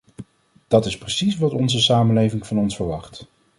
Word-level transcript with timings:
Dat 0.67 0.85
is 0.85 0.97
precies 0.97 1.37
wat 1.37 1.53
onze 1.53 1.79
samenlevingen 1.81 2.45
van 2.45 2.57
ons 2.57 2.75
verwachten. 2.75 3.27